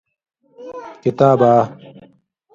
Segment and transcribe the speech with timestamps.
[1.03, 1.53] کتاب آ